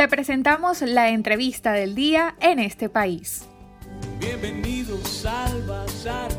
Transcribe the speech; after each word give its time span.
Te 0.00 0.08
presentamos 0.08 0.80
la 0.80 1.10
entrevista 1.10 1.72
del 1.72 1.94
día 1.94 2.34
en 2.40 2.58
este 2.58 2.88
país. 2.88 3.46
Bienvenidos 4.18 5.26
al 5.26 5.62
Bazar. 5.64 6.30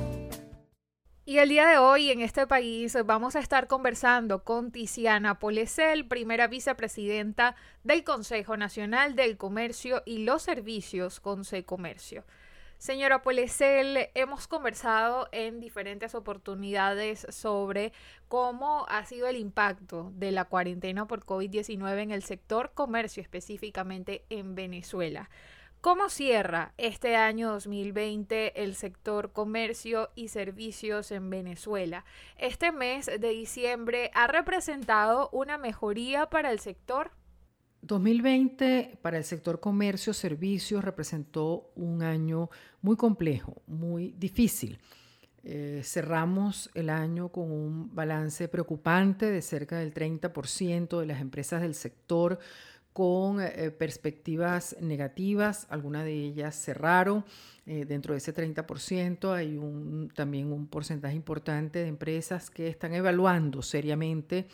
Y 1.25 1.37
el 1.37 1.49
día 1.49 1.67
de 1.67 1.77
hoy 1.77 2.09
en 2.09 2.21
este 2.21 2.47
país 2.47 2.97
vamos 3.05 3.35
a 3.35 3.39
estar 3.39 3.67
conversando 3.67 4.43
con 4.43 4.71
Tiziana 4.71 5.37
Polesel, 5.37 6.07
primera 6.07 6.47
vicepresidenta 6.47 7.55
del 7.83 8.03
Consejo 8.03 8.57
Nacional 8.57 9.15
del 9.15 9.37
Comercio 9.37 10.01
y 10.07 10.23
los 10.23 10.41
Servicios 10.41 11.19
Comercio. 11.63 12.25
Señora 12.81 13.21
Polesel, 13.21 14.09
hemos 14.15 14.47
conversado 14.47 15.29
en 15.31 15.59
diferentes 15.59 16.15
oportunidades 16.15 17.27
sobre 17.29 17.93
cómo 18.27 18.87
ha 18.89 19.05
sido 19.05 19.27
el 19.27 19.37
impacto 19.37 20.11
de 20.15 20.31
la 20.31 20.45
cuarentena 20.45 21.05
por 21.05 21.23
COVID-19 21.23 22.01
en 22.01 22.09
el 22.09 22.23
sector 22.23 22.71
comercio, 22.73 23.21
específicamente 23.21 24.25
en 24.31 24.55
Venezuela. 24.55 25.29
¿Cómo 25.79 26.09
cierra 26.09 26.73
este 26.77 27.15
año 27.15 27.51
2020 27.51 28.63
el 28.63 28.73
sector 28.73 29.31
comercio 29.31 30.09
y 30.15 30.29
servicios 30.29 31.11
en 31.11 31.29
Venezuela? 31.29 32.03
Este 32.39 32.71
mes 32.71 33.05
de 33.05 33.29
diciembre 33.29 34.09
ha 34.15 34.25
representado 34.25 35.29
una 35.31 35.59
mejoría 35.59 36.31
para 36.31 36.49
el 36.49 36.59
sector. 36.59 37.11
2020 37.81 38.99
para 39.01 39.17
el 39.17 39.23
sector 39.23 39.59
comercio, 39.59 40.13
servicios 40.13 40.83
representó 40.83 41.71
un 41.75 42.03
año 42.03 42.49
muy 42.81 42.95
complejo, 42.95 43.61
muy 43.67 44.13
difícil. 44.17 44.79
Eh, 45.43 45.81
cerramos 45.83 46.69
el 46.75 46.91
año 46.91 47.29
con 47.29 47.51
un 47.51 47.95
balance 47.95 48.47
preocupante 48.47 49.31
de 49.31 49.41
cerca 49.41 49.79
del 49.79 49.93
30% 49.93 50.99
de 50.99 51.05
las 51.07 51.19
empresas 51.19 51.61
del 51.61 51.73
sector 51.73 52.37
con 52.93 53.41
eh, 53.41 53.71
perspectivas 53.71 54.75
negativas, 54.79 55.65
algunas 55.69 56.03
de 56.03 56.13
ellas 56.13 56.55
cerraron. 56.55 57.25
Eh, 57.65 57.85
dentro 57.85 58.13
de 58.13 58.19
ese 58.19 58.35
30% 58.35 59.33
hay 59.33 59.57
un, 59.57 60.11
también 60.13 60.51
un 60.51 60.67
porcentaje 60.67 61.15
importante 61.15 61.79
de 61.79 61.87
empresas 61.87 62.49
que 62.51 62.67
están 62.67 62.93
evaluando 62.93 63.61
seriamente 63.61 64.47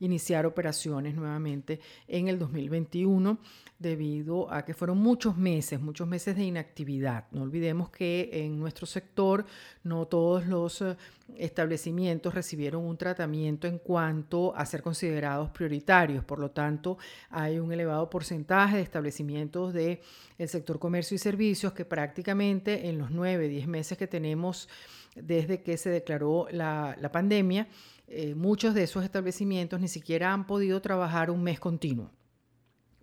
iniciar 0.00 0.46
operaciones 0.46 1.14
nuevamente 1.14 1.80
en 2.06 2.28
el 2.28 2.38
2021 2.38 3.38
debido 3.78 4.52
a 4.52 4.64
que 4.64 4.74
fueron 4.74 4.98
muchos 4.98 5.36
meses, 5.36 5.80
muchos 5.80 6.08
meses 6.08 6.36
de 6.36 6.44
inactividad. 6.44 7.26
No 7.30 7.42
olvidemos 7.42 7.90
que 7.90 8.28
en 8.32 8.58
nuestro 8.58 8.86
sector 8.86 9.44
no 9.84 10.06
todos 10.06 10.46
los 10.46 10.82
eh, 10.82 10.96
establecimientos 11.36 12.34
recibieron 12.34 12.84
un 12.84 12.96
tratamiento 12.96 13.68
en 13.68 13.78
cuanto 13.78 14.54
a 14.56 14.66
ser 14.66 14.82
considerados 14.82 15.50
prioritarios. 15.50 16.24
Por 16.24 16.40
lo 16.40 16.50
tanto, 16.50 16.98
hay 17.30 17.60
un 17.60 17.72
elevado 17.72 18.10
porcentaje 18.10 18.76
de 18.76 18.82
establecimientos 18.82 19.72
del 19.72 20.00
el 20.38 20.48
sector 20.48 20.78
comercio 20.78 21.14
y 21.14 21.18
servicios 21.18 21.72
que 21.72 21.84
prácticamente 21.84 22.88
en 22.88 22.98
los 22.98 23.10
9, 23.10 23.48
10 23.48 23.68
meses 23.68 23.96
que 23.96 24.06
tenemos 24.06 24.68
desde 25.14 25.62
que 25.62 25.76
se 25.76 25.90
declaró 25.90 26.46
la, 26.50 26.96
la 27.00 27.10
pandemia, 27.10 27.66
eh, 28.08 28.34
muchos 28.34 28.74
de 28.74 28.84
esos 28.84 29.04
establecimientos 29.04 29.80
ni 29.80 29.88
siquiera 29.88 30.32
han 30.32 30.46
podido 30.46 30.80
trabajar 30.80 31.30
un 31.30 31.42
mes 31.42 31.60
continuo 31.60 32.10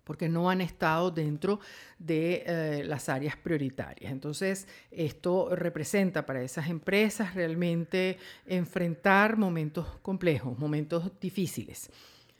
porque 0.06 0.28
no 0.28 0.48
han 0.48 0.60
estado 0.60 1.10
dentro 1.10 1.58
de 1.98 2.44
eh, 2.46 2.84
las 2.84 3.08
áreas 3.08 3.36
prioritarias. 3.36 4.12
Entonces, 4.12 4.68
esto 4.92 5.54
representa 5.56 6.24
para 6.24 6.42
esas 6.42 6.68
empresas 6.70 7.34
realmente 7.34 8.16
enfrentar 8.46 9.36
momentos 9.36 9.84
complejos, 10.02 10.56
momentos 10.60 11.10
difíciles. 11.20 11.90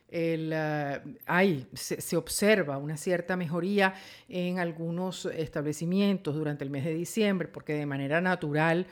Eh, 0.08 1.66
se, 1.74 2.16
observa 2.16 2.78
una 2.78 2.96
cierta 2.96 3.36
mejoría 3.36 3.94
en 4.28 4.60
algunos 4.60 5.26
establecimientos 5.26 6.36
durante 6.36 6.62
el 6.62 6.70
mes 6.70 6.84
de 6.84 6.94
diciembre, 6.94 7.48
porque 7.48 7.72
de 7.72 7.86
manera 7.86 8.20
natural 8.20 8.86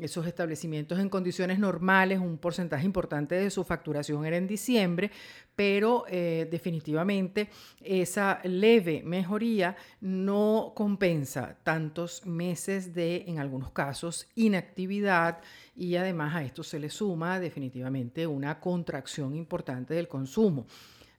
esos 0.00 0.26
establecimientos 0.26 0.98
en 0.98 1.08
condiciones 1.08 1.58
normales, 1.58 2.18
un 2.18 2.38
porcentaje 2.38 2.84
importante 2.84 3.34
de 3.34 3.50
su 3.50 3.64
facturación 3.64 4.24
era 4.24 4.36
en 4.36 4.46
diciembre, 4.46 5.10
pero 5.54 6.04
eh, 6.08 6.48
definitivamente 6.50 7.48
esa 7.80 8.40
leve 8.44 9.02
mejoría 9.04 9.76
no 10.00 10.72
compensa 10.74 11.56
tantos 11.62 12.24
meses 12.24 12.94
de, 12.94 13.24
en 13.26 13.38
algunos 13.38 13.70
casos, 13.70 14.28
inactividad 14.34 15.40
y 15.76 15.96
además 15.96 16.34
a 16.34 16.44
esto 16.44 16.62
se 16.62 16.78
le 16.78 16.90
suma 16.90 17.40
definitivamente 17.40 18.26
una 18.26 18.60
contracción 18.60 19.34
importante 19.34 19.94
del 19.94 20.08
consumo. 20.08 20.66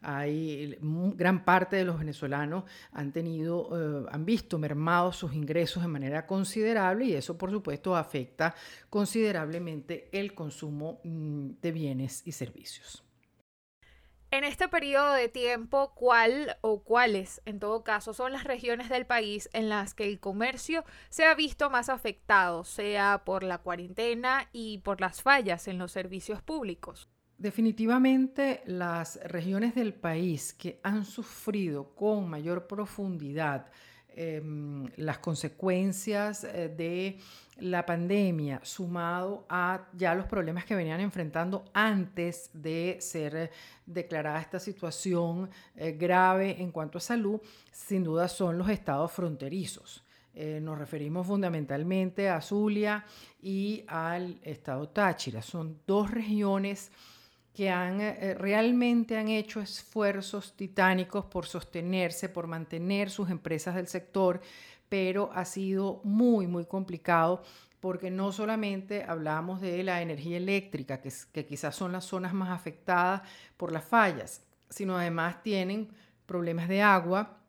Hay 0.02 0.78
gran 0.82 1.46
parte 1.46 1.76
de 1.76 1.86
los 1.86 2.00
venezolanos 2.00 2.64
han 2.92 3.12
tenido, 3.12 3.70
eh, 4.04 4.08
han 4.12 4.26
visto 4.26 4.58
mermados 4.58 5.18
sus 5.18 5.34
ingresos 5.34 5.84
de 5.84 5.90
manera 5.90 6.26
considerable 6.26 7.06
y 7.06 7.14
eso 7.14 7.38
por 7.38 7.52
supuesto 7.52 7.96
afecta 7.96 8.56
considerablemente 8.90 10.10
el 10.12 10.34
consumo 10.34 11.00
mm, 11.04 11.52
de 11.62 11.72
bienes 11.72 12.24
y 12.26 12.32
servicios. 12.32 13.04
En 14.34 14.46
este 14.46 14.70
periodo 14.70 15.12
de 15.12 15.28
tiempo, 15.28 15.94
¿cuál 15.94 16.58
o 16.62 16.84
cuáles, 16.84 17.42
en 17.44 17.60
todo 17.60 17.84
caso, 17.84 18.14
son 18.14 18.32
las 18.32 18.46
regiones 18.46 18.88
del 18.88 19.06
país 19.06 19.50
en 19.52 19.68
las 19.68 19.94
que 19.94 20.06
el 20.06 20.22
comercio 20.22 20.86
se 21.10 21.26
ha 21.26 21.36
visto 21.36 21.70
más 21.70 21.90
afectado, 21.90 22.64
sea 22.64 23.24
por 23.26 23.44
la 23.44 23.58
cuarentena 23.58 24.48
y 24.54 24.78
por 24.78 25.02
las 25.02 25.22
fallas 25.22 25.68
en 25.68 25.78
los 25.78 25.92
servicios 25.92 26.42
públicos? 26.42 27.10
Definitivamente 27.42 28.62
las 28.68 29.20
regiones 29.24 29.74
del 29.74 29.96
país 29.96 30.54
que 30.54 30.80
han 30.84 31.04
sufrido 31.04 31.96
con 31.96 32.30
mayor 32.30 32.68
profundidad 32.68 33.66
em, 34.10 34.88
las 34.98 35.18
consecuencias 35.18 36.44
eh, 36.44 36.70
de 36.70 37.18
la 37.58 37.84
pandemia, 37.84 38.60
sumado 38.62 39.48
a 39.50 39.88
ya 39.94 40.14
los 40.14 40.28
problemas 40.28 40.66
que 40.66 40.76
venían 40.76 41.00
enfrentando 41.00 41.66
antes 41.74 42.52
de 42.54 42.98
ser 43.02 43.50
declarada 43.88 44.40
esta 44.40 44.60
situación 44.60 45.50
eh, 45.76 45.94
grave 45.94 46.62
en 46.62 46.72
cuanto 46.72 47.00
a 47.00 47.02
salud, 47.02 47.42
sin 47.72 48.04
duda 48.04 48.28
son 48.28 48.56
los 48.60 48.70
estados 48.70 49.12
fronterizos. 49.12 50.04
Eh, 50.36 50.60
nos 50.62 50.78
referimos 50.78 51.26
fundamentalmente 51.26 52.30
a 52.30 52.40
Zulia 52.40 53.04
y 53.42 53.84
al 53.88 54.40
estado 54.44 54.90
Táchira. 54.90 55.42
Son 55.42 55.80
dos 55.88 56.12
regiones 56.12 56.92
que 57.54 57.70
han, 57.70 58.02
eh, 58.02 58.18
eh, 58.20 58.34
realmente 58.34 59.18
han 59.18 59.28
hecho 59.28 59.60
esfuerzos 59.62 60.56
titánicos 60.56 61.26
por 61.26 61.46
sostenerse, 61.46 62.30
por 62.30 62.48
mantener 62.48 63.10
sus 63.10 63.30
empresas 63.30 63.76
del 63.76 63.88
sector, 63.88 64.42
pero 64.88 65.32
ha 65.34 65.46
sido 65.46 66.02
muy, 66.04 66.48
muy 66.48 66.66
complicado 66.66 67.44
porque 67.80 68.12
no 68.12 68.32
solamente 68.32 69.04
hablamos 69.04 69.60
de 69.60 69.84
la 69.84 70.02
energía 70.02 70.38
eléctrica, 70.38 71.02
que, 71.02 71.12
que 71.32 71.46
quizás 71.46 71.76
son 71.76 71.92
las 71.92 72.06
zonas 72.06 72.34
más 72.34 72.50
afectadas 72.50 73.24
por 73.58 73.72
las 73.72 73.84
fallas, 73.84 74.44
sino 74.70 74.98
además 74.98 75.42
tienen 75.42 75.90
problemas 76.26 76.70
de 76.70 76.82
agua 76.82 77.40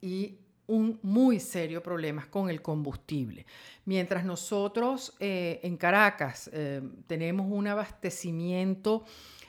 y 0.00 0.38
un 0.66 0.98
muy 1.02 1.40
serio 1.40 1.82
problema 1.82 2.26
con 2.30 2.48
el 2.48 2.62
combustible. 2.62 3.46
Mientras 3.84 4.24
nosotros 4.24 5.14
eh, 5.20 5.60
en 5.62 5.76
Caracas 5.76 6.50
eh, 6.52 6.80
tenemos 7.06 7.46
un 7.50 7.66
abastecimiento, 7.66 9.04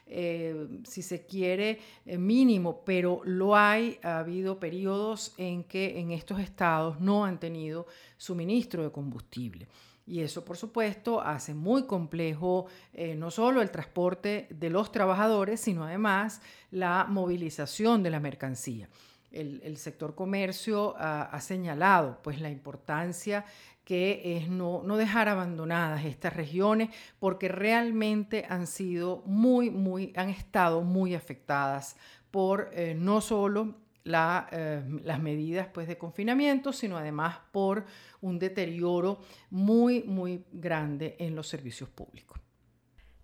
eh, 0.08 0.82
si 0.84 1.02
se 1.02 1.26
quiere, 1.26 1.80
mínimo, 2.06 2.84
pero 2.86 3.22
lo 3.24 3.56
hay, 3.56 3.98
ha 4.04 4.20
habido 4.20 4.60
periodos 4.60 5.34
en 5.38 5.64
que 5.64 6.00
en 6.00 6.12
estos 6.12 6.40
estados 6.40 7.00
no 7.00 7.26
han 7.26 7.40
tenido 7.40 7.88
suministro 8.18 8.84
de 8.84 8.92
combustible. 8.92 9.68
Y 10.08 10.20
eso, 10.20 10.46
por 10.46 10.56
supuesto, 10.56 11.20
hace 11.20 11.56
muy 11.56 11.88
complejo 11.88 12.68
no 13.16 13.32
solo 13.32 13.64
el 13.64 13.72
transporte 13.72 14.46
de 14.52 14.70
los 14.70 14.92
trabajadores, 14.92 15.60
sino 15.60 15.84
además 15.84 16.44
la 16.70 17.08
movilización 17.10 18.04
de 18.04 18.12
la 18.12 18.20
mercancía 18.20 18.88
el, 19.36 19.78
sector 19.78 20.16
comercio 20.16 20.96
ha, 20.98 21.40
señalado 21.42 22.20
pues 22.24 22.40
la 22.42 22.50
importancia 22.50 23.46
que 23.84 24.38
es 24.38 24.50
no, 24.50 24.82
dejar 24.98 25.30
abandonadas 25.30 26.06
estas 26.06 26.36
regiones 26.36 26.90
porque 27.20 27.48
realmente 27.48 28.46
han 28.50 28.66
sido 28.66 29.22
muy, 29.26 29.70
muy, 29.70 30.12
han 30.16 30.30
estado 30.30 30.82
muy 30.82 31.14
afectadas 31.14 31.96
por 32.32 32.70
eh, 32.74 32.96
no 32.98 33.22
solo 33.22 33.76
eh, 34.06 34.84
las 35.04 35.20
medidas 35.20 35.68
pues, 35.74 35.88
de 35.88 35.98
confinamiento, 35.98 36.72
sino 36.72 36.98
además 36.98 37.38
por 37.52 37.86
un 38.22 38.38
deterioro 38.38 39.20
muy, 39.50 40.04
muy 40.04 40.46
grande 40.52 41.16
en 41.20 41.36
los 41.36 41.48
servicios 41.48 41.90
públicos. 41.90 42.45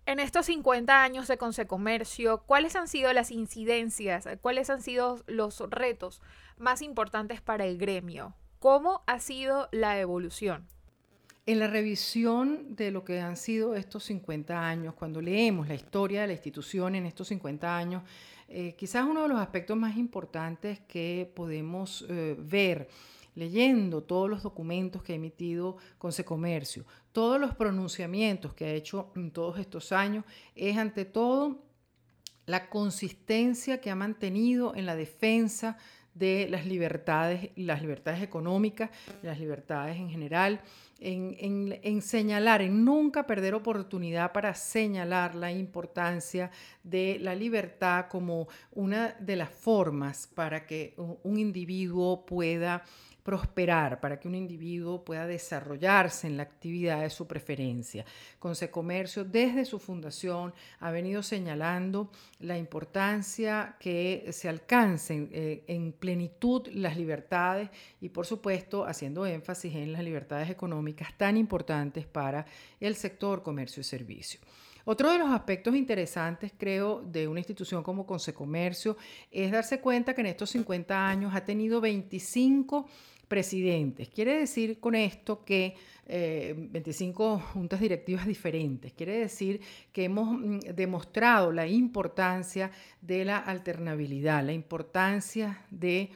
En 0.04 0.18
estos 0.18 0.46
50 0.46 1.02
años 1.02 1.28
de 1.28 1.38
Consecomercio, 1.38 2.42
¿cuáles 2.46 2.74
han 2.76 2.88
sido 2.88 3.12
las 3.12 3.30
incidencias, 3.30 4.28
cuáles 4.40 4.68
han 4.68 4.82
sido 4.82 5.22
los 5.26 5.60
retos 5.70 6.20
más 6.58 6.82
importantes 6.82 7.40
para 7.40 7.66
el 7.66 7.78
gremio? 7.78 8.34
¿Cómo 8.58 9.02
ha 9.06 9.20
sido 9.20 9.68
la 9.72 9.98
evolución? 10.00 10.66
En 11.46 11.58
la 11.58 11.66
revisión 11.66 12.76
de 12.76 12.90
lo 12.90 13.04
que 13.04 13.20
han 13.20 13.36
sido 13.36 13.74
estos 13.74 14.04
50 14.04 14.68
años, 14.68 14.94
cuando 14.94 15.20
leemos 15.20 15.68
la 15.68 15.74
historia 15.74 16.22
de 16.22 16.28
la 16.28 16.32
institución 16.34 16.94
en 16.94 17.06
estos 17.06 17.28
50 17.28 17.76
años, 17.76 18.02
Eh, 18.54 18.74
quizás 18.76 19.06
uno 19.06 19.22
de 19.22 19.28
los 19.28 19.40
aspectos 19.40 19.78
más 19.78 19.96
importantes 19.96 20.80
que 20.80 21.32
podemos 21.34 22.04
eh, 22.10 22.36
ver 22.38 22.86
leyendo 23.34 24.02
todos 24.02 24.28
los 24.28 24.42
documentos 24.42 25.02
que 25.02 25.12
ha 25.12 25.16
emitido 25.16 25.76
Consecomercio, 25.98 26.84
todos 27.12 27.40
los 27.40 27.54
pronunciamientos 27.54 28.54
que 28.54 28.66
ha 28.66 28.72
hecho 28.72 29.10
en 29.16 29.30
todos 29.30 29.58
estos 29.58 29.92
años, 29.92 30.24
es 30.54 30.76
ante 30.76 31.04
todo 31.04 31.62
la 32.46 32.68
consistencia 32.68 33.80
que 33.80 33.90
ha 33.90 33.94
mantenido 33.94 34.74
en 34.74 34.86
la 34.86 34.96
defensa 34.96 35.78
de 36.14 36.46
las 36.50 36.66
libertades, 36.66 37.50
las 37.56 37.80
libertades 37.80 38.22
económicas, 38.22 38.90
las 39.22 39.38
libertades 39.38 39.96
en 39.96 40.10
general, 40.10 40.60
en, 41.00 42.02
señalar, 42.02 42.62
en 42.62 42.84
nunca 42.84 43.26
perder 43.26 43.54
oportunidad 43.54 44.32
para 44.32 44.54
señalar 44.54 45.34
la 45.34 45.50
importancia 45.50 46.50
de 46.82 47.18
la 47.20 47.34
libertad 47.34 48.06
como 48.08 48.48
una 48.72 49.16
de 49.18 49.36
las 49.36 49.50
formas 49.50 50.28
para 50.32 50.66
que 50.66 50.94
un 50.96 51.38
individuo 51.38 52.24
pueda 52.24 52.84
prosperar, 53.22 54.00
para 54.00 54.18
que 54.18 54.28
un 54.28 54.34
individuo 54.34 55.04
pueda 55.04 55.26
desarrollarse 55.26 56.26
en 56.26 56.36
la 56.36 56.42
actividad 56.42 57.02
de 57.02 57.10
su 57.10 57.26
preferencia. 57.26 58.04
Consecomercio, 58.38 59.24
desde 59.24 59.64
su 59.64 59.78
fundación, 59.78 60.52
ha 60.80 60.90
venido 60.90 61.22
señalando 61.22 62.10
la 62.40 62.58
importancia 62.58 63.76
que 63.78 64.28
se 64.32 64.48
alcancen 64.48 65.30
eh, 65.32 65.64
en 65.68 65.92
plenitud 65.92 66.66
las 66.72 66.96
libertades 66.96 67.70
y, 68.00 68.08
por 68.08 68.26
supuesto, 68.26 68.84
haciendo 68.84 69.24
énfasis 69.24 69.74
en 69.74 69.92
las 69.92 70.02
libertades 70.02 70.50
económicas 70.50 71.16
tan 71.16 71.36
importantes 71.36 72.06
para 72.06 72.44
el 72.80 72.96
sector 72.96 73.42
comercio 73.42 73.80
y 73.80 73.84
servicio. 73.84 74.40
Otro 74.84 75.12
de 75.12 75.18
los 75.18 75.30
aspectos 75.30 75.76
interesantes, 75.76 76.52
creo, 76.58 77.02
de 77.02 77.28
una 77.28 77.38
institución 77.38 77.84
como 77.84 78.04
Consecomercio 78.04 78.96
es 79.30 79.52
darse 79.52 79.80
cuenta 79.80 80.12
que 80.12 80.22
en 80.22 80.26
estos 80.26 80.50
50 80.50 81.08
años 81.08 81.32
ha 81.34 81.44
tenido 81.44 81.80
25 81.80 82.88
presidentes. 83.32 84.10
Quiere 84.10 84.40
decir 84.40 84.78
con 84.78 84.94
esto 84.94 85.42
que 85.42 85.74
25 86.06 87.34
eh, 87.34 87.52
juntas 87.54 87.80
directivas 87.80 88.26
diferentes. 88.26 88.92
Quiere 88.92 89.20
decir 89.20 89.58
que 89.90 90.04
hemos 90.04 90.38
mm, 90.38 90.58
demostrado 90.76 91.50
la 91.50 91.66
importancia 91.66 92.70
de 93.00 93.24
la 93.24 93.38
alternabilidad, 93.38 94.44
la 94.44 94.52
importancia 94.52 95.64
de, 95.70 96.10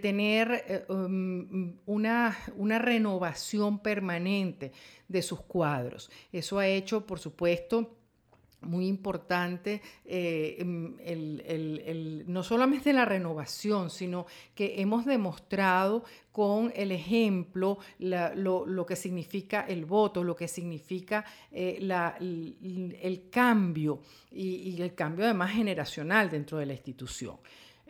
tener 0.00 0.64
eh, 0.66 0.84
um, 0.88 1.74
una, 1.84 2.34
una 2.56 2.78
renovación 2.78 3.80
permanente 3.80 4.72
de 5.06 5.20
sus 5.20 5.42
cuadros. 5.42 6.10
Eso 6.32 6.58
ha 6.58 6.66
hecho, 6.66 7.04
por 7.04 7.18
supuesto, 7.18 7.97
muy 8.62 8.86
importante 8.86 9.80
eh, 10.04 10.56
em, 10.58 12.24
no 12.26 12.42
solamente 12.42 12.92
la 12.92 13.04
renovación, 13.04 13.90
sino 13.90 14.26
que 14.54 14.80
hemos 14.80 15.04
demostrado 15.04 16.04
con 16.32 16.72
el 16.74 16.92
ejemplo 16.92 17.78
lo, 17.98 18.86
que 18.86 18.96
significa 18.96 19.62
el 19.62 19.84
voto, 19.84 20.22
lo 20.22 20.36
que 20.36 20.48
significa 20.48 21.24
eh, 21.50 21.78
el, 21.80 23.28
cambio 23.30 24.00
y, 24.30 24.80
el 24.80 24.94
cambio 24.94 25.24
además 25.24 25.52
generacional 25.52 26.30
dentro 26.30 26.58
de 26.58 26.66
la 26.66 26.72
institución. 26.74 27.38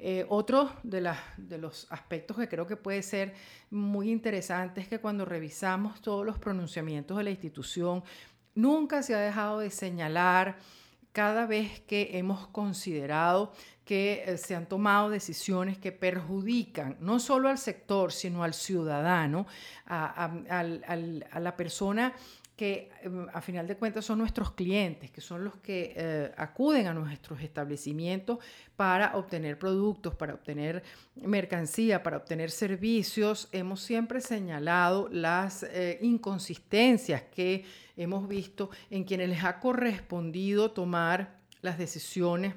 Eh, 0.00 0.25
otro 0.29 0.70
de, 0.85 1.12
de, 1.37 1.59
los 1.59 1.88
aspectos 1.91 2.37
que 2.37 2.49
creo 2.49 2.67
que 2.69 2.76
puede 2.76 3.03
ser 3.03 3.35
muy 3.70 4.12
interesante 4.12 4.81
es 4.81 4.87
que 4.87 5.00
cuando 5.00 5.25
revisamos 5.25 6.00
todos 6.00 6.25
los 6.25 6.38
pronunciamientos 6.38 7.19
de 7.19 7.25
la 7.25 7.31
institución, 7.31 8.05
Nunca 8.58 9.05
se 9.05 9.14
ha 9.14 9.20
dejado 9.20 9.60
de 9.60 9.70
señalar 9.70 10.56
cada 11.12 11.46
vez 11.46 11.78
que 11.82 12.19
hemos 12.19 12.49
considerado 12.49 13.52
que 13.84 14.25
eh, 14.26 14.37
se 14.37 14.56
han 14.56 14.66
tomado 14.66 15.10
decisiones 15.10 15.78
que 15.78 15.93
perjudican 15.93 16.96
no 16.99 17.20
solo 17.20 17.49
al 17.49 17.58
sector, 17.58 18.10
sino 18.10 18.43
al 18.43 18.55
ciudadano, 18.55 19.46
a, 19.87 20.28
la 21.40 21.56
persona 21.56 22.12
que 22.58 22.90
em, 23.02 23.28
a 23.32 23.40
final 23.40 23.69
de 23.69 23.76
cuentas 23.76 24.05
son 24.05 24.19
nuestros 24.19 24.50
clientes, 24.50 25.12
que 25.12 25.20
son 25.20 25.44
los 25.44 25.56
que 25.58 25.94
eh, 25.94 26.32
acuden 26.37 26.88
a 26.88 26.93
nuestros 26.93 27.40
establecimientos 27.40 28.38
para 28.75 29.16
obtener 29.16 29.56
productos, 29.60 30.16
para 30.16 30.34
obtener 30.34 30.82
mercancía, 31.14 32.02
para 32.02 32.16
obtener 32.16 32.50
servicios. 32.50 33.49
Hemos 33.52 33.81
siempre 33.81 34.20
señalado 34.20 35.08
las 35.12 35.62
eh, 35.62 36.00
inconsistencias 36.02 37.22
que 37.32 37.64
hemos 37.96 38.26
visto 38.26 38.70
en 38.90 39.05
quienes 39.05 39.28
les 39.28 39.44
ha 39.44 39.60
correspondido 39.60 40.72
tomar 40.72 41.38
las 41.62 41.78
decisiones 41.78 42.55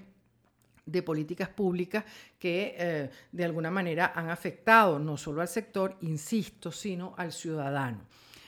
de 0.83 1.03
políticas 1.03 1.49
públicas 1.49 2.05
que 2.39 2.73
eh, 2.75 3.09
de 3.31 3.45
alguna 3.45 3.69
manera 3.69 4.13
han 4.15 4.31
afectado 4.31 4.97
no 4.97 5.15
solo 5.15 5.41
al 5.41 5.47
sector, 5.47 5.95
insisto, 6.01 6.71
sino 6.71 7.13
al 7.17 7.31
ciudadano. 7.31 8.01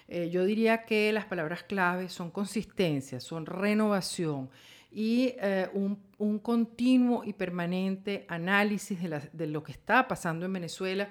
Eh, 0.07 0.29
yo 0.29 0.45
diría 0.45 0.83
que 0.83 1.11
las 1.11 1.25
palabras 1.25 1.63
clave 1.63 2.09
son 2.09 2.31
consistencia, 2.31 3.19
son 3.19 3.45
renovación 3.45 4.49
y 4.91 5.33
eh, 5.39 5.69
un, 5.73 5.97
continuo 6.39 7.23
y 7.25 7.33
permanente 7.33 8.25
análisis 8.29 8.97
de, 9.01 9.47
lo 9.47 9.63
que 9.63 9.73
está 9.73 10.07
pasando 10.07 10.45
en 10.45 10.53
Venezuela 10.53 11.09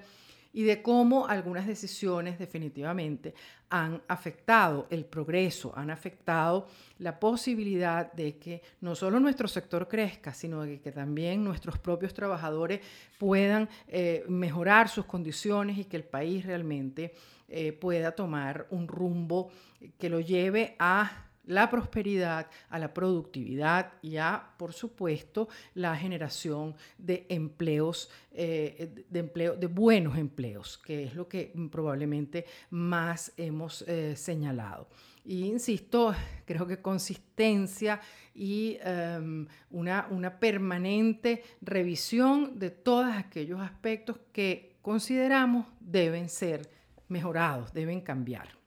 y 0.53 0.65
de 0.65 0.83
cómo 0.83 1.27
algunas 1.27 1.67
decisiones 1.67 2.39
definitivamente 2.39 3.35
han 3.71 4.03
afectado 4.07 4.87
el 4.91 5.07
progreso, 5.07 5.73
han 5.75 5.91
afectado 5.91 6.67
la 6.99 7.19
posibilidad 7.19 8.13
de 8.13 8.37
que 8.37 8.63
no 8.83 8.95
solo 8.95 9.19
nuestro 9.19 9.49
sector 9.49 9.89
crezca, 9.89 10.35
sino 10.35 10.63
de 10.63 10.79
que 10.81 10.93
también 10.93 11.43
nuestros 11.43 11.79
propios 11.79 12.13
trabajadores 12.13 12.81
puedan 13.19 13.69
eh, 13.89 14.25
mejorar 14.29 14.91
sus 14.91 15.07
condiciones 15.07 15.79
y 15.79 15.87
que 15.87 15.97
el 15.97 16.05
país 16.05 16.45
realmente 16.45 17.15
eh, 17.49 17.73
pueda 17.73 18.13
tomar 18.13 18.67
un 18.71 18.89
rumbo 18.89 19.51
que 19.99 20.11
lo 20.11 20.21
lleve 20.21 20.77
a 20.79 21.29
la 21.45 21.69
prosperidad, 21.69 22.49
a 22.69 22.79
la 22.79 22.93
productividad 22.95 23.93
y 24.03 24.17
a, 24.17 24.55
por 24.57 24.73
supuesto, 24.73 25.49
la 25.75 25.97
generación 25.97 26.75
de 26.99 27.27
empleos, 27.29 28.11
eh, 28.33 29.05
de, 29.09 29.23
de 29.23 29.67
buenos 29.67 30.17
empleos, 30.17 30.79
que 30.79 31.05
es 31.05 31.15
lo 31.15 31.29
que 31.29 31.53
probablemente 31.71 32.47
más 32.71 33.33
hemos 33.37 33.83
eh, 33.83 34.15
señalado. 34.17 34.89
Y 35.25 35.45
insisto, 35.45 36.15
creo 36.45 36.67
que 36.67 36.81
consistencia 36.81 38.01
y 38.35 38.77
em, 38.83 39.47
una, 39.71 40.09
una 40.11 40.39
permanente 40.39 41.45
revisión 41.61 42.59
de 42.59 42.71
todos 42.71 43.15
aquellos 43.15 43.61
aspectos 43.61 44.19
que 44.33 44.77
consideramos 44.83 45.67
deben 45.81 46.29
ser 46.29 46.69
mejorados, 47.09 47.73
deben 47.73 48.01
cambiar. 48.01 48.62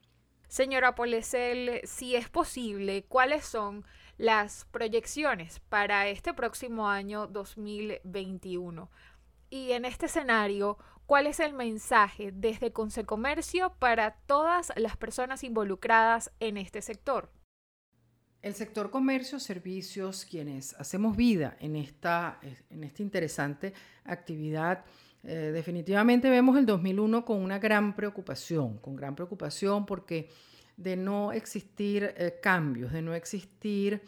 Señora 0.56 0.96
Polesel, 0.96 1.82
si 1.84 2.16
es 2.16 2.30
posible, 2.30 3.04
¿cuáles 3.10 3.44
son 3.44 3.84
las 4.18 4.64
proyecciones 4.72 5.60
para 5.60 6.08
este 6.08 6.34
próximo 6.34 6.88
año 6.88 7.28
2021? 7.28 8.90
Y 9.50 9.74
en 9.74 9.84
este 9.84 10.06
escenario, 10.06 10.78
¿cuál 11.08 11.28
es 11.28 11.42
el 11.42 11.52
mensaje 11.52 12.32
desde 12.32 12.72
Consecomercio 12.72 13.76
para 13.80 14.16
todas 14.28 14.72
las 14.78 14.96
personas 14.96 15.44
involucradas 15.44 16.32
en 16.40 16.56
este 16.56 16.82
sector? 16.82 17.30
El 18.42 18.56
sector 18.56 18.92
comercio, 18.92 19.42
servicios, 19.42 20.24
quienes 20.24 20.74
hacemos 20.76 21.18
vida 21.18 21.58
en 21.60 21.76
esta, 21.76 22.40
en 22.70 22.86
esta 22.86 23.04
interesante 23.04 23.74
actividad, 24.06 24.86
eh, 25.28 25.52
definitivamente 25.52 26.30
vemos 26.30 26.58
el 26.58 26.66
2001 26.68 27.26
con 27.26 27.42
una 27.42 27.58
gran 27.58 27.96
preocupación, 27.96 28.78
con 28.78 28.96
gran 28.96 29.16
preocupación 29.16 29.86
porque 29.86 30.30
de 30.78 30.96
no 30.96 31.32
existir 31.32 32.14
eh, 32.16 32.40
cambios, 32.42 32.92
de 32.92 33.02
no 33.02 33.16
existir 33.16 34.02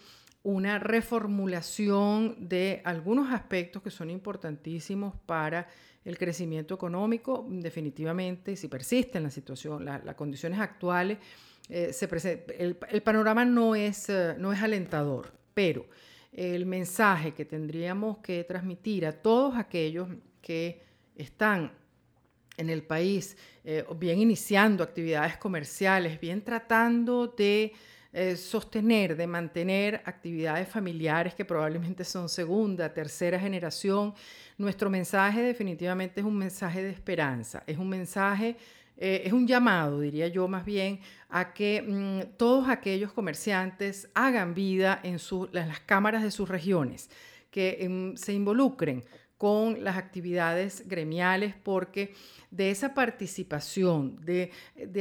una 0.43 0.77
reformulación 0.77 2.47
de 2.47 2.81
algunos 2.85 3.33
aspectos 3.33 3.81
que 3.81 3.89
son 3.89 4.11
importantísimos 4.11 5.15
para 5.25 5.67
el 6.05 6.17
crecimiento 6.17 6.75
económico, 6.75 7.45
definitivamente, 7.49 8.55
si 8.55 8.67
persiste 8.67 9.17
en 9.17 9.25
la 9.25 9.29
situación, 9.31 9.83
las 9.83 10.15
condiciones 10.15 10.59
actuales, 10.59 11.17
eh, 11.67 11.91
el, 12.59 12.77
el, 12.89 13.01
panorama 13.01 13.43
no 13.43 13.75
es, 13.75 14.07
no 14.37 14.53
es 14.53 14.61
alentador, 14.61 15.33
pero 15.53 15.85
el 16.31 16.65
mensaje 16.65 17.33
que 17.33 17.43
tendríamos 17.43 18.19
que 18.19 18.43
transmitir 18.43 19.05
a 19.05 19.11
todos 19.11 19.57
aquellos 19.57 20.07
que 20.41 20.87
están 21.17 21.71
en 22.57 22.69
el 22.69 22.83
país, 22.83 23.37
eh, 23.63 23.85
bien 23.97 24.19
iniciando 24.19 24.83
actividades 24.83 25.37
comerciales, 25.37 26.19
bien 26.19 26.41
tratando 26.41 27.27
de 27.27 27.73
eh, 28.13 28.35
sostener, 28.35 29.15
de 29.15 29.27
mantener 29.27 30.01
actividades 30.05 30.67
familiares 30.67 31.35
que 31.35 31.45
probablemente 31.45 32.03
son 32.03 32.29
segunda, 32.29 32.91
tercera 32.91 33.39
generación, 33.39 34.13
nuestro 34.57 34.89
mensaje 34.89 35.43
definitivamente 35.43 36.21
es 36.21 36.25
un 36.25 36.35
mensaje 36.35 36.81
de 36.81 36.89
esperanza, 36.89 37.63
es 37.67 37.77
un 37.77 37.89
mensaje, 37.89 38.57
eh, 38.97 39.21
es 39.25 39.33
un 39.33 39.45
llamado, 39.45 39.99
diría 39.99 40.29
yo 40.29 40.47
más 40.47 40.65
bien, 40.65 40.99
a 41.29 41.53
que 41.53 41.83
mm, 41.83 42.37
todos 42.37 42.69
aquellos 42.69 43.13
comerciantes 43.13 44.09
hagan 44.15 44.55
vida 44.55 44.99
en, 45.03 45.19
las 45.51 45.79
cámaras 45.81 46.23
de 46.23 46.31
sus 46.31 46.49
regiones 46.49 47.11
que 47.51 47.77
em, 47.81 48.15
se 48.17 48.33
involucren 48.33 49.03
con 49.37 49.83
las 49.83 49.97
actividades 49.97 50.87
gremiales 50.87 51.53
porque 51.61 52.13
de 52.49 52.71
esa 52.71 52.93
participación, 52.93 54.19
de, 54.25 54.51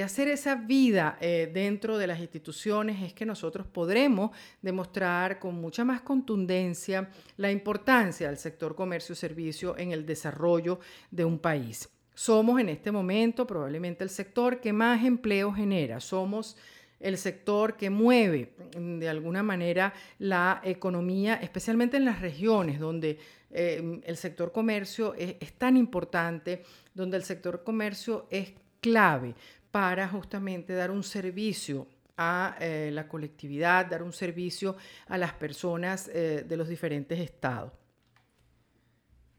hacer 0.03 0.29
esa 0.29 0.57
vida 0.57 1.17
eh, 1.21 1.51
dentro 1.53 1.97
de 1.97 2.07
las 2.07 2.21
instituciones, 2.21 3.03
es 3.03 3.15
que 3.15 3.25
nosotros 3.25 3.67
podremos 3.67 4.31
demostrar 4.61 5.39
con 5.39 5.55
mucha 5.55 5.85
más 5.85 6.03
contundencia 6.03 7.09
la 7.37 7.51
importancia 7.51 8.29
del 8.29 8.37
sector 8.37 8.75
comercio 8.75 9.13
y 9.15 9.17
servicio 9.17 9.79
en 9.79 9.93
el 9.93 10.05
desarrollo 10.05 10.81
de 11.11 11.25
un 11.25 11.39
país. 11.39 11.89
Somos 12.15 12.61
en 12.61 12.71
este 12.71 12.91
momento 12.91 13.47
probablemente 13.47 14.03
el 14.03 14.11
sector 14.11 14.61
que 14.61 14.73
más 14.73 15.05
empleo 15.05 15.53
genera. 15.53 16.01
Somos 16.01 16.57
el 17.01 17.19
sector 17.19 17.77
que 17.77 17.91
mueve 17.91 18.55
mm, 18.77 18.99
de 18.99 19.09
alguna 19.09 19.43
manera 19.43 19.93
la 20.19 20.61
economía, 20.65 21.35
especialmente 21.37 21.97
en 21.97 22.05
las 22.05 22.21
regiones 22.21 22.79
donde 22.79 23.19
eh, 23.51 24.01
el 24.05 24.17
sector 24.17 24.53
comercio 24.53 25.15
es, 25.15 25.53
tan 25.55 25.77
importante, 25.77 26.63
donde 26.95 27.17
el 27.17 27.25
sector 27.25 27.63
comercio 27.63 28.27
es 28.31 28.53
clave 28.81 29.35
para 29.71 30.09
justamente 30.09 30.73
dar 30.75 30.91
un 30.91 31.03
servicio 31.03 31.87
a 32.17 32.57
eh, 32.61 32.91
la 32.93 33.07
colectividad, 33.09 33.87
dar 33.87 34.03
un 34.03 34.13
servicio 34.13 34.77
a 35.07 35.19
las 35.19 35.35
personas 35.35 36.09
eh, 36.09 36.45
de 36.49 36.57
los 36.57 36.69
diferentes 36.69 37.19
estados. 37.19 37.73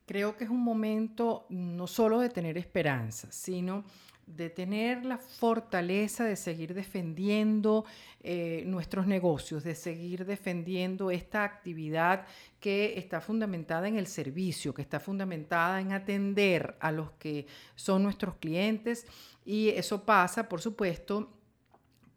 Creo 0.05 0.37
que 0.37 0.45
es 0.45 0.49
un 0.49 0.63
momento 0.63 1.47
no 1.49 1.85
solo 1.85 2.19
de 2.19 2.29
tener 2.29 2.57
esperanza, 2.57 3.29
sino 3.31 3.83
de 4.27 4.49
tener 4.49 5.05
la 5.05 5.17
fortaleza 5.17 6.25
de 6.25 6.35
seguir 6.35 6.73
defendiendo 6.73 7.85
eh, 8.21 8.63
nuestros 8.67 9.07
negocios, 9.07 9.63
de 9.63 9.73
seguir 9.73 10.25
defendiendo 10.25 11.09
esta 11.09 11.43
actividad 11.43 12.25
que 12.59 12.97
está 12.97 13.21
fundamentada 13.21 13.87
en 13.87 13.97
el 13.97 14.05
servicio, 14.05 14.73
que 14.73 14.81
está 14.81 14.99
fundamentada 14.99 15.79
en 15.79 15.93
atender 15.93 16.75
a 16.81 16.91
los 16.91 17.11
que 17.11 17.47
son 17.75 18.03
nuestros 18.03 18.35
clientes. 18.35 19.07
Y 19.45 19.69
eso 19.69 20.03
pasa, 20.03 20.49
por 20.49 20.61
supuesto, 20.61 21.36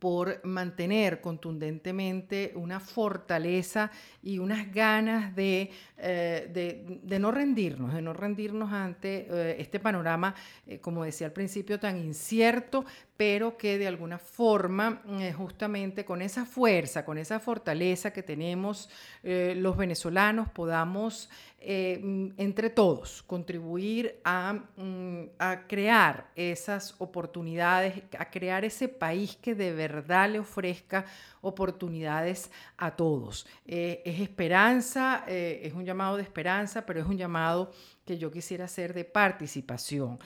por 0.00 0.40
mantener 0.44 1.20
contundentemente 1.20 2.52
una 2.56 2.80
fortaleza 2.80 3.90
y 4.22 4.38
unas 4.38 4.72
ganas 4.72 5.36
de, 5.36 5.70
eh, 5.98 6.98
de, 7.04 7.18
no 7.18 7.30
rendirnos, 7.30 7.92
de 7.92 8.00
no 8.00 8.14
rendirnos 8.14 8.72
ante 8.72 9.28
eh, 9.30 9.56
este 9.58 9.78
panorama, 9.78 10.34
eh, 10.66 10.80
como 10.80 11.04
decía 11.04 11.26
al 11.26 11.34
principio, 11.34 11.78
tan 11.78 11.98
incierto, 11.98 12.86
pero 13.20 13.58
que 13.58 13.76
de 13.76 13.86
alguna 13.86 14.18
forma, 14.18 15.02
justamente 15.36 16.06
con 16.06 16.22
esa 16.22 16.46
fuerza, 16.46 17.04
con 17.04 17.18
esa 17.18 17.38
fortaleza 17.38 18.14
que 18.14 18.22
tenemos 18.22 18.88
los 19.22 19.76
venezolanos, 19.76 20.48
podamos 20.48 21.28
eh, 21.62 22.00
entre 22.38 22.70
todos, 22.70 23.22
contribuir 23.22 24.18
mm, 24.24 25.24
a, 25.38 25.66
crear 25.66 26.30
esas 26.34 26.94
oportunidades, 26.96 28.02
a 28.18 28.30
crear 28.30 28.64
ese 28.64 28.88
país 28.88 29.36
que 29.36 29.54
de 29.54 29.74
verdad 29.74 30.30
le 30.30 30.38
ofrezca 30.38 31.04
oportunidades 31.42 32.50
a 32.78 32.96
todos. 32.96 33.46
Eh, 33.66 34.00
es 34.06 34.20
esperanza, 34.20 35.24
eh, 35.28 35.60
es 35.64 35.74
un 35.74 35.84
llamado 35.84 36.16
de 36.16 36.22
esperanza, 36.22 36.86
pero 36.86 37.00
es 37.00 37.06
un 37.06 37.18
llamado 37.18 37.72
que 38.10 38.18
yo 38.18 38.32
quisiera 38.32 38.64
hacer 38.64 38.92
de 38.92 39.04
participación. 39.04 40.18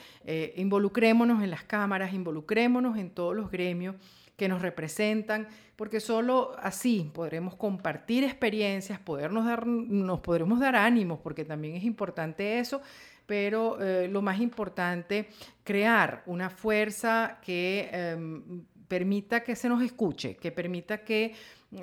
involucrémonos 0.55 1.43
en 1.43 1.51
las 1.51 1.63
cámaras, 1.63 2.13
involucrémonos 2.13 2.97
en 2.97 3.11
todos 3.11 3.35
los 3.35 3.51
gremios 3.51 3.95
que 4.35 4.49
nos 4.49 4.63
representan, 4.63 5.47
porque 5.75 5.99
solo 5.99 6.55
así 6.59 7.11
podremos 7.13 7.55
compartir 7.55 8.23
experiencias, 8.23 8.99
podernos 8.99 9.45
dar, 9.45 9.67
nos 9.67 10.19
podremos 10.21 10.59
dar 10.59 10.75
ánimos, 10.75 11.19
porque 11.19 11.45
también 11.45 11.75
es 11.75 11.83
importante 11.83 12.57
eso, 12.57 12.81
pero 13.27 13.79
eh, 13.79 14.07
lo 14.07 14.23
más 14.23 14.39
importante, 14.39 15.29
crear 15.63 16.23
una 16.25 16.49
fuerza 16.49 17.39
que 17.43 17.89
em, 17.91 18.63
permita 18.87 19.43
que 19.43 19.55
se 19.55 19.69
nos 19.69 19.83
escuche, 19.83 20.37
que 20.37 20.51
permita 20.51 21.03
que 21.03 21.33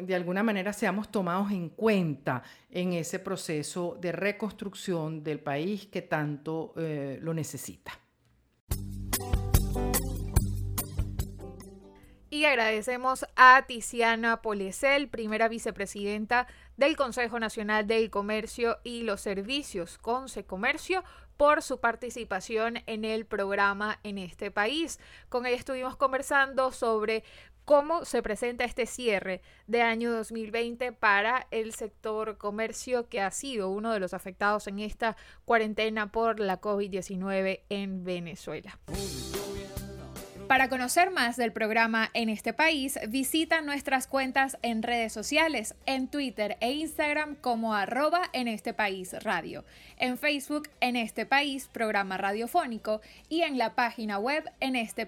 de 0.00 0.14
alguna 0.14 0.42
manera 0.42 0.72
seamos 0.72 1.10
tomados 1.10 1.50
en 1.52 1.68
cuenta 1.68 2.42
en 2.70 2.92
ese 2.92 3.18
proceso 3.18 3.98
de 4.00 4.12
reconstrucción 4.12 5.22
del 5.22 5.40
país 5.40 5.86
que 5.86 6.02
tanto 6.02 6.74
eh, 6.76 7.18
lo 7.20 7.34
necesita. 7.34 7.92
Y 12.30 12.46
agradecemos 12.46 13.26
a 13.36 13.62
Tiziana 13.68 14.40
Polesel, 14.40 15.08
primera 15.08 15.48
vicepresidenta 15.48 16.46
del 16.78 16.96
Consejo 16.96 17.38
Nacional 17.38 17.86
del 17.86 18.08
Comercio 18.08 18.78
y 18.82 19.02
los 19.02 19.20
Servicios, 19.20 19.98
Conce 19.98 20.44
Comercio, 20.44 21.04
por 21.36 21.60
su 21.60 21.78
participación 21.78 22.78
en 22.86 23.04
el 23.04 23.26
programa 23.26 23.98
en 24.02 24.16
este 24.16 24.50
país. 24.50 24.98
Con 25.28 25.44
ella 25.44 25.56
estuvimos 25.56 25.96
conversando 25.96 26.72
sobre 26.72 27.22
cómo 27.64 28.04
se 28.04 28.22
presenta 28.22 28.64
este 28.64 28.86
cierre 28.86 29.40
de 29.66 29.82
año 29.82 30.12
2020 30.12 30.92
para 30.92 31.46
el 31.50 31.74
sector 31.74 32.38
comercio 32.38 33.08
que 33.08 33.20
ha 33.20 33.30
sido 33.30 33.70
uno 33.70 33.92
de 33.92 34.00
los 34.00 34.14
afectados 34.14 34.66
en 34.66 34.78
esta 34.78 35.16
cuarentena 35.44 36.12
por 36.12 36.40
la 36.40 36.60
COVID-19 36.60 37.60
en 37.68 38.04
Venezuela. 38.04 38.78
Para 40.52 40.68
conocer 40.68 41.10
más 41.10 41.38
del 41.38 41.50
programa 41.50 42.10
en 42.12 42.28
este 42.28 42.52
país, 42.52 42.98
visita 43.08 43.62
nuestras 43.62 44.06
cuentas 44.06 44.58
en 44.60 44.82
redes 44.82 45.10
sociales, 45.10 45.74
en 45.86 46.08
Twitter 46.08 46.58
e 46.60 46.72
Instagram 46.72 47.36
como 47.36 47.74
arroba 47.74 48.28
en 48.34 48.48
este 48.48 48.74
país 48.74 49.14
radio, 49.22 49.64
en 49.96 50.18
Facebook 50.18 50.68
en 50.80 50.96
este 50.96 51.24
país 51.24 51.70
programa 51.72 52.18
radiofónico 52.18 53.00
y 53.30 53.40
en 53.40 53.56
la 53.56 53.74
página 53.74 54.18
web 54.18 54.44
en 54.60 54.76
este 54.76 55.06